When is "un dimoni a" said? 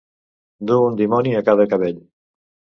0.85-1.45